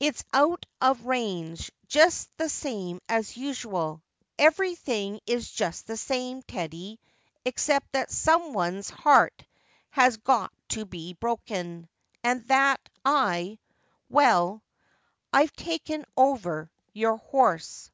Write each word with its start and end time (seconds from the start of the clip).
It's 0.00 0.24
out 0.32 0.66
of 0.80 1.06
range, 1.06 1.70
just 1.86 2.28
the 2.38 2.48
same 2.48 3.00
as 3.08 3.36
usual. 3.36 4.02
Everything 4.36 5.20
is 5.26 5.48
just 5.48 5.86
the 5.86 5.96
same, 5.96 6.42
Teddy, 6.42 6.98
except 7.44 7.92
that 7.92 8.10
someone's 8.10 8.90
heart 8.90 9.44
has 9.90 10.16
got 10.16 10.52
to 10.70 10.84
be 10.84 11.12
broken, 11.12 11.88
and 12.24 12.44
that 12.48 12.80
I— 13.04 13.60
well, 14.08 14.64
I've 15.32 15.52
taken 15.52 16.04
over 16.16 16.68
your 16.92 17.18
horse. 17.18 17.92